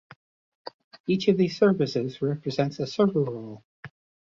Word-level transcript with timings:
Each 1.05 1.27
of 1.27 1.37
these 1.37 1.55
services 1.55 2.23
represents 2.23 2.79
a 2.79 2.87
server 2.87 3.19
role. 3.21 3.63